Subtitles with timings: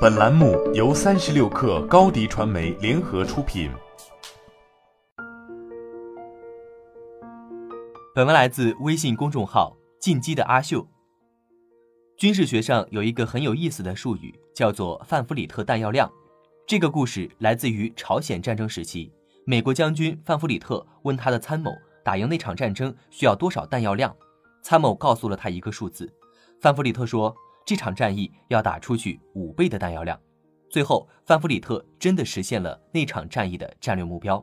[0.00, 3.68] 本栏目由三十六氪高低传媒联合出品。
[8.14, 10.86] 本文来自微信公众号“进击的阿秀”。
[12.16, 16.08] 军事学上有一个很有意思的术语，叫做范弗里特弹药量。
[16.64, 19.12] 这个故事来自于朝鲜战争时期，
[19.44, 21.72] 美国将军范弗里特问他的参谋，
[22.04, 24.14] 打赢那场战争需要多少弹药量？
[24.62, 26.08] 参谋告诉了他一个数字，
[26.60, 27.34] 范弗里特说。
[27.68, 30.18] 这场战役要打出去五倍的弹药量，
[30.70, 34.42] 最后范弗里特真的实现了那场战役的战略目标。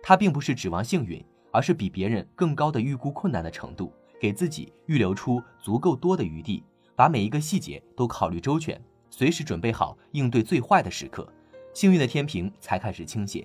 [0.00, 1.20] 他并不是指望幸运，
[1.50, 6.62] 而是比别人更高的预估困难的程度，给自己预留出足够多的余地，
[6.94, 11.26] 把每一个细节都考虑周全，随时准备好应对最坏的时刻，
[11.74, 13.44] 幸运的天平才开始倾斜。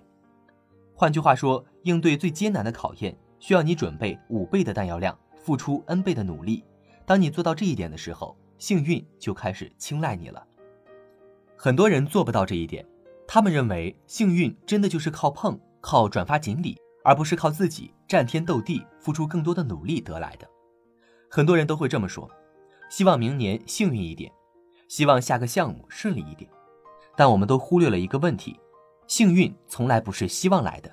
[0.93, 6.63] 换句话说，应对最艰难的考验，需要你准备五倍的弹药量，付出 n 倍的努力。
[7.03, 10.45] 当你做到这一点的时候，幸运就开始青睐你了。
[11.55, 12.85] 很多人做不到这一点，
[13.27, 20.47] 他们认为幸运真的就是靠碰、靠转发锦鲤，而不是靠自己战天斗地、付出更多的努力得来的。
[21.29, 22.29] 很多人都会这么说：
[22.89, 24.31] 希望明年幸运一点，
[24.87, 26.49] 希望下个项目顺利一点。
[27.15, 28.59] 但我们都忽略了一个问题：
[29.07, 30.91] 幸运从来不是希望来的，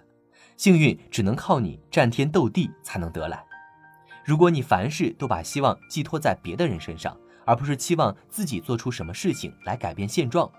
[0.57, 3.45] 幸运只能靠你战天斗地才能得来。
[4.25, 7.15] 如果你凡事都把希望寄托在别的人身上，
[7.45, 10.51] 而不是期望自己做出什么事情来改变现状，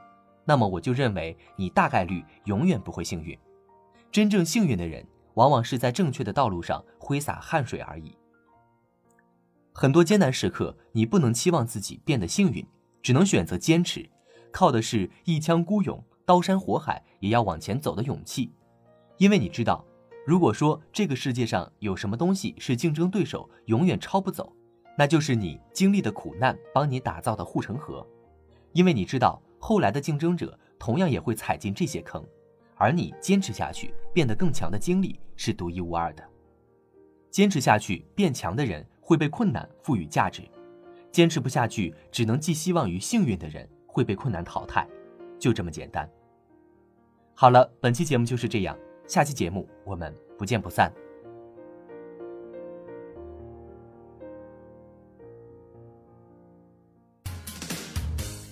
[0.44, 3.38] 那么我就认为你大概率永远不会幸运。
[4.12, 8.18] 真正幸运的人，往往是在正确的道路上挥洒汗水而已。
[9.74, 12.66] 很多艰难时刻，你不能期望自己变得幸运，
[13.02, 14.10] 只能选择坚持，
[14.52, 18.54] 靠的是一腔孤勇，刀山火海也要往前走的勇气。
[19.18, 19.86] 因为你知道，
[20.26, 24.56] 如果说这个世界上有什么东西是竞争对手永远抄不走。
[24.98, 28.06] 那就是你经历的苦难，帮你打造的护城河，
[28.72, 32.26] 因为你知道后来的竞争者同样也会踩进这些坑，
[32.76, 36.24] 而你坚持下去变得更强的经历是独一无二的。
[37.30, 40.44] 坚持下去变强的人会被困难赋予价值，
[41.12, 44.88] 坚持不下去只能寄希望于幸运的人会被困难淘汰，
[45.38, 46.10] 就这么简单。
[47.34, 50.90] 好了，本期节目就是这样，下期节目我们不见不散。